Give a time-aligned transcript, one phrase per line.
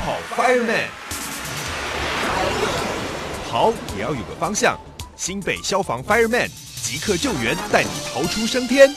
[0.00, 0.86] 跑 Fireman，
[3.48, 4.78] 跑也要有个方向。
[5.16, 6.48] 新北消防 Fireman
[6.82, 8.94] 即刻救援，带你逃出升天。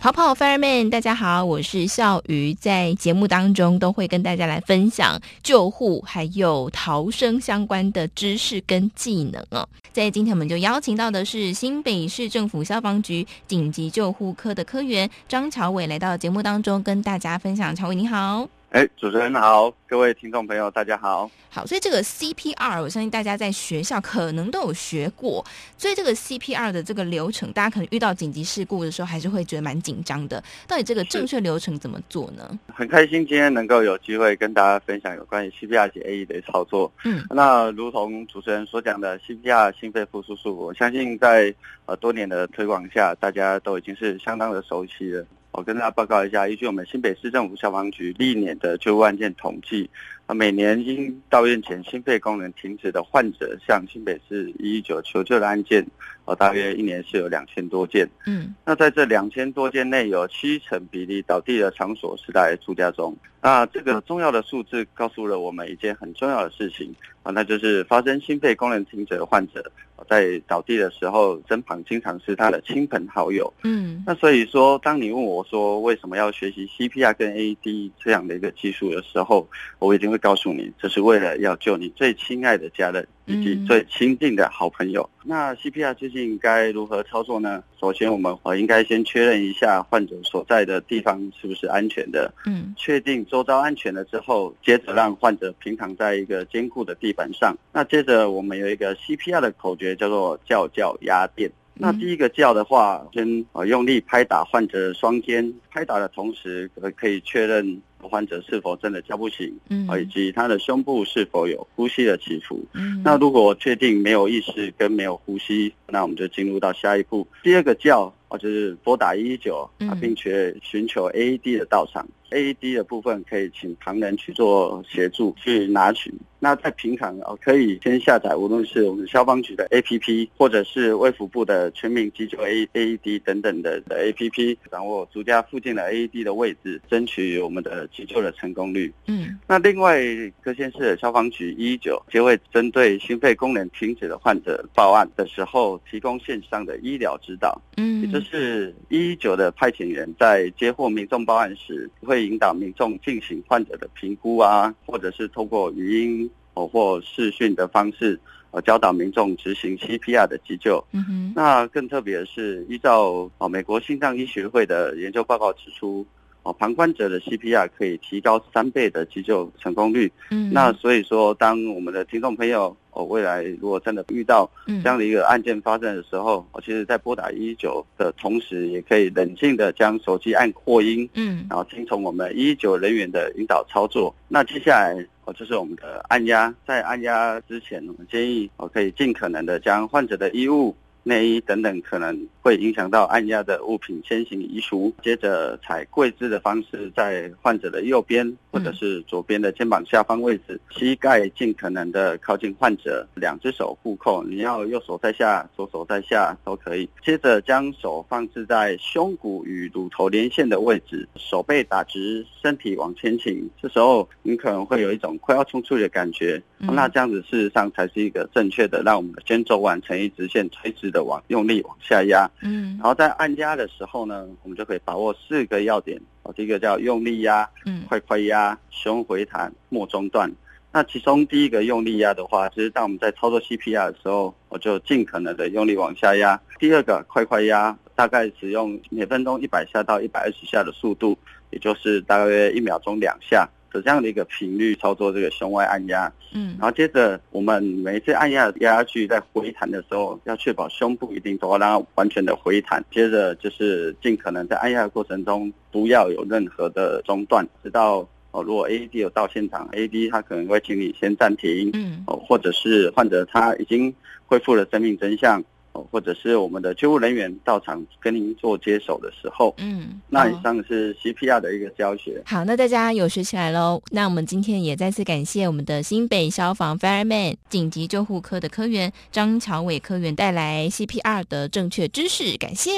[0.00, 9.68] 跑跑 Fireman，大家好，我是笑鱼，在节目当中都会跟大家来分享救护还有逃生相关的知识跟技能哦。
[9.92, 17.74] 在今天我们就邀请到的是新北市政府消防局紧急救护科的科员张乔伟来到节目当中跟大家分享。
[17.74, 18.48] 乔伟你好。
[18.76, 21.30] 哎，主持人好，各位听众朋友，大家好。
[21.48, 25.42] 好，所以这个 CPR，我相信大家在学校可能都有学过。
[25.78, 30.44] 所以这个 CPR 的这个流程，大家可能遇到紧急事故的时候，还是会觉得蛮紧张的。
[30.68, 32.58] 到底这个正确流程怎么做呢？
[32.66, 36.92] 很开心今天能够有机会跟大家分享有关于 CPR 及 AE 的操作。
[37.04, 41.54] 嗯，那如同主持人所讲的，CPR 心肺复苏术，我相信在
[41.86, 45.24] 呃多年的推广下，大家都已经是相当的熟悉了。
[45.56, 49.88] 我跟大家报告一下，依据我们新北市政府消防局历年的救护案件统计，
[50.26, 55.82] 啊，每年因到院前心肺功能停止的患者向新北市一一九求救的案件，
[56.26, 58.06] 啊，大约一年是有两千多件。
[58.26, 63.16] 嗯，那在这两千多件内，有七成比例倒地的场所是在住家中。
[63.40, 69.72] 那这个重要的数字告诉了我们一件很重要的事情啊，那就是发生心肺功能停止的患者。
[70.08, 73.52] 在倒地的时候，身旁经常是他的亲朋好友。
[73.64, 83.06] 嗯，那所以说，当你问我说为什么要学习 CPR 跟 AED 这样的一个技术的时候，我一定会告诉你，这是为了要救你最亲爱的家人。
[83.26, 85.08] 以及最亲近的好朋友。
[85.24, 87.62] 那 CPR 究竟该如何操作呢？
[87.80, 92.32] 首先，我们呃应该先确认一下患者所在的地方是不是安全的。
[92.46, 97.56] 嗯，确定周遭安全了之后，接着让患者平躺在一个坚固的地板上。
[97.72, 101.50] 那接着我们有一个 CPR 的口诀，叫做叫叫压电。
[101.78, 107.82] 那第一个叫的话，先呃用力拍打患者的双肩，拍打的同时可可以确认。
[108.06, 109.52] 患者是否真的叫不醒？
[109.68, 112.64] 嗯，以及他的胸部是否有呼吸的起伏？
[112.74, 118.12] 嗯，那如果确定没有意识跟没有呼吸，那我们就进入到下一步，第二个叫。
[118.28, 122.04] 哦，就是拨打一一九啊，并且寻求 AED 的到场。
[122.32, 126.12] AED 的部分可以请旁人去做协助去拿取。
[126.40, 138.92] 那在平常哦，可以先下载，无论是我们消防局的 APP，或者是卫福部的全民急救 A AED 等等的的 APP，掌握足家附近的 AED 的位置，争取我们的急救的成功率。
[139.06, 140.02] 嗯，那另外
[140.40, 147.60] 各县市的消防局一一九就会针对心肺功能停止的患者报案的时候，提供线上的医疗指导。
[147.76, 148.02] 嗯。
[148.02, 158.18] 也就是一一九的派遣员在接获民众报案时，会引导民众进行患者的评估啊，或者是通过语音哦或视讯的方式，
[158.50, 160.82] 呃教导民众执行 CPR 的急救。
[160.92, 161.32] 嗯哼。
[161.34, 166.06] 那更特别的是，依照哦美国心脏医学会的研究报告指出。
[166.42, 170.08] 哦，旁观者的 CPR 可以提高三倍的急救成功率。
[170.30, 184.14] 嗯，那所以说，当我们的听众朋友哦，未来如果真的遇到这样的一个案件发生的时候，我其实在拨打一一九的同时，也可以冷静的将手机按扩音，嗯，然后听从我们一一九人员的引导操作。
[184.28, 184.96] 那接下来
[185.26, 190.74] 哦，就是我们的按压，在按压之前，我们建议我可以尽可能的将患者的衣物。
[191.06, 206.88] 内衣等等可能会影响到按压的物品先行移除，接着采跪姿的方式，在患者的右边或者是左边的肩膀下方位置，膝盖尽可能的靠近患者，两只手互扣，你要右手在下，左手在下都可以。
[207.04, 213.48] 接着将手放置在胸骨与乳头连线的位置，手背打直，身体往前倾。
[213.62, 220.86] 这时候你可能会有一种快要冲出的感觉，那这样子事实上才是一个正确的，让我们的肩周完成一直线垂直。
[220.86, 226.00] 的往用力往下压，嗯，然后在按压的时候呢，我们就可以把握四个要点。
[226.22, 230.32] 哦，第一个叫用力压，嗯，快快压，胸回弹，末中断。
[230.70, 236.40] 那其中第一个用力压的话，其实当我们在操作 CPR 的时候，我就尽可能的用力往下压。
[236.60, 241.18] 第二个快快压，大概使用每分钟一百下到一百二十下的速度，
[241.50, 243.48] 也就是大约一秒钟两下。
[243.82, 252.84] 这样的一个频率操作这个胸外按压，嗯，然后接着我们每一次按压压下去，在回弹的时候，要确保胸部一定都要让它完全的回弹。
[252.90, 263.94] 接着就是尽可能在按压的过程中不要有任何的中断，直到哦，如果 AED 有到现场，AED 他可能会请你先暂停，嗯，哦，或者是患者他已经
[264.26, 265.42] 恢复了生命真相。
[265.90, 272.22] 或者是我们的救护人员到场跟您做接手的时候，嗯，那以上是 CPR 的一个教学。
[272.26, 273.80] 好，那大家有学起来喽。
[273.90, 282.70] 那我们今天也再次感谢我们的新北消防 Fireman 紧急救护科的科员张乔伟科员带来 CPR 的正确知识，感谢。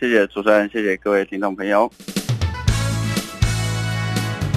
[0.00, 1.90] 谢谢主持人，谢谢各位听众朋友。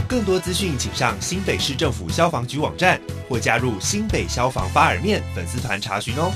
[0.07, 6.31] 更多资讯请上新北市政府消防局网站或加入新北消防发耳面粉丝团查询哦。